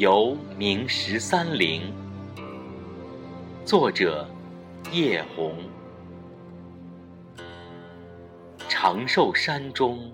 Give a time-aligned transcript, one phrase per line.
[0.00, 1.92] 游明十三陵。
[3.66, 4.26] 作者：
[4.92, 5.54] 叶红。
[8.66, 10.10] 长寿山中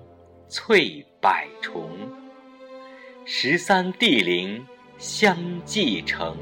[0.48, 1.30] 翠柏
[1.62, 1.88] 重，
[3.24, 4.60] 十三帝陵
[4.98, 6.36] 相继成。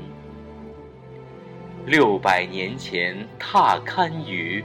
[1.84, 4.64] 六百年前踏堪舆，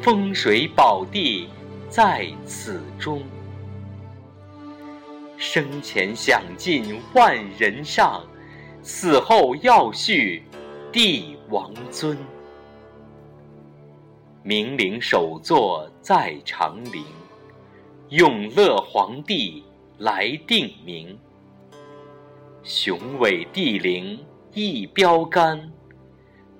[0.00, 1.48] 风水宝地
[1.88, 3.20] 在此中。
[5.54, 8.26] 生前享尽万人上，
[8.80, 10.42] 死后要续
[10.90, 12.16] 帝王尊。
[14.42, 17.04] 明陵首座在长陵，
[18.08, 19.62] 永乐皇帝
[19.98, 21.18] 来定名。
[22.62, 25.70] 雄伟帝陵一标杆，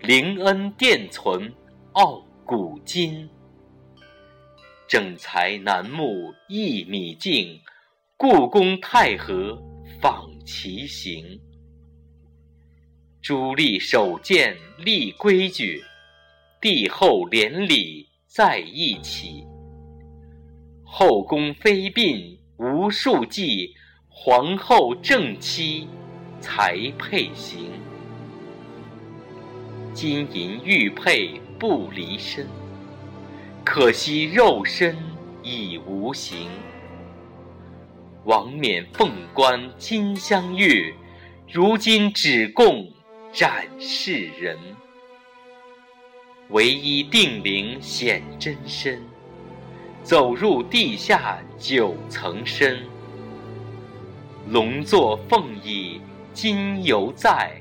[0.00, 1.50] 陵恩殿存
[1.92, 3.26] 傲古今。
[4.86, 7.58] 正才楠木一米径。
[8.24, 9.60] 故宫太和
[10.00, 11.40] 仿其形，
[13.20, 15.82] 朱棣首建立规矩，
[16.60, 19.44] 帝后连理在一起。
[20.84, 23.74] 后宫妃嫔无数计，
[24.08, 25.88] 皇后正妻
[26.38, 27.72] 才配行。
[29.92, 32.46] 金银玉佩不离身，
[33.64, 34.96] 可惜肉身
[35.42, 36.48] 已无形。
[38.24, 40.94] 王冕凤冠金镶玉，
[41.50, 42.88] 如今只供
[43.32, 44.56] 展示人。
[46.50, 49.02] 唯一定陵显真身，
[50.04, 52.78] 走入地下九层深。
[54.48, 56.00] 龙座凤椅
[56.32, 57.60] 今犹在，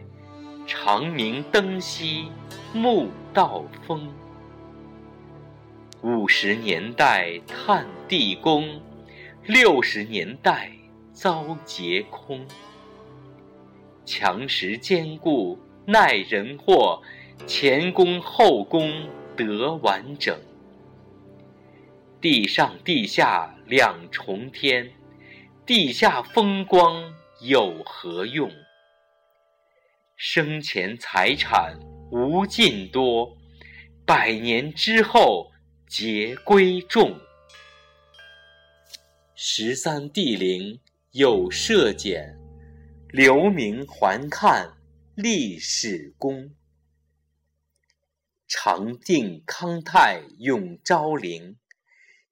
[0.67, 2.27] 长明灯熄
[2.71, 4.07] 暮道风。
[6.03, 8.79] 五十年代探地宫。
[9.47, 10.71] 六十年代
[11.11, 12.45] 遭劫空，
[14.05, 17.01] 强实坚固耐人祸，
[17.47, 20.39] 前宫后宫得完整。
[22.21, 24.91] 地上地下两重天，
[25.65, 27.11] 地下风光
[27.41, 28.51] 有何用？
[30.15, 31.79] 生前财产
[32.11, 33.35] 无尽多，
[34.05, 35.49] 百年之后
[35.87, 37.19] 皆归众。
[39.43, 40.79] 十三帝陵
[41.13, 42.37] 有设简，
[43.09, 44.71] 留名还看
[45.15, 46.51] 历史功。
[48.47, 51.57] 长定康泰永昭陵，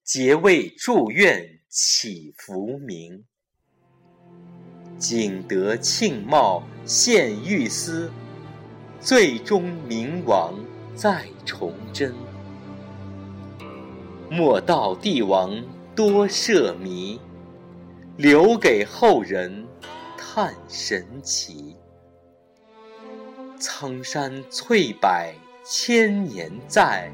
[0.04, 3.26] 结为祝愿祈福名。
[5.00, 8.12] 景德庆茂献玉丝，
[9.02, 10.54] 最终明王
[10.94, 12.14] 再崇祯。
[14.30, 15.60] 莫道帝王。
[16.00, 17.20] 多涉迷，
[18.16, 19.68] 留给后人
[20.18, 21.76] 叹神奇。
[23.60, 25.10] 苍山翠柏
[25.62, 27.12] 千年在，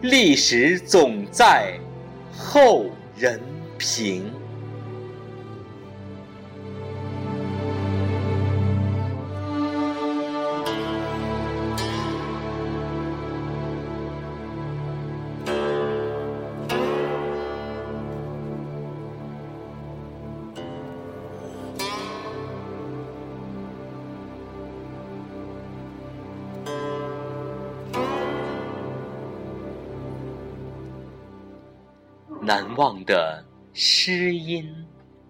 [0.00, 1.78] 历史总在
[2.34, 3.38] 后人
[3.76, 4.32] 评。
[32.44, 34.68] 难忘的诗音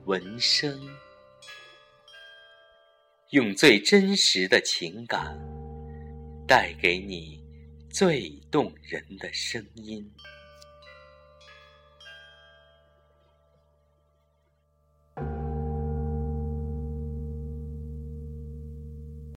[0.06, 0.80] 文声，
[3.32, 5.38] 用最真实的情感，
[6.48, 7.38] 带给你
[7.90, 10.10] 最动人的声音。